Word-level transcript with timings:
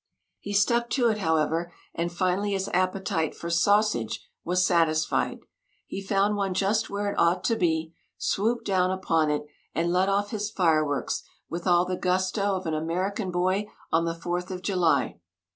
He 0.39 0.51
stuck 0.53 0.89
to 0.97 1.09
it, 1.09 1.19
however, 1.19 1.71
and 1.93 2.11
finally 2.11 2.53
his 2.53 2.69
appetite 2.73 3.35
for 3.35 3.51
"sausage" 3.51 4.27
was 4.43 4.65
satisfied. 4.65 5.41
He 5.85 6.01
found 6.01 6.35
one 6.35 6.55
just 6.55 6.89
where 6.89 7.11
it 7.11 7.19
ought 7.19 7.43
to 7.43 7.55
be, 7.55 7.93
swooped 8.17 8.65
down 8.65 8.89
upon 8.89 9.29
it, 9.29 9.43
and 9.75 9.93
let 9.93 10.09
off 10.09 10.31
his 10.31 10.49
fireworks 10.49 11.21
with 11.51 11.67
all 11.67 11.85
the 11.85 11.97
gusto 11.97 12.55
of 12.55 12.65
an 12.65 12.73
American 12.73 13.29
boy 13.29 13.67
on 13.91 14.05
the 14.05 14.15
Fourth 14.15 14.49
of 14.49 14.63
July. 14.63 15.19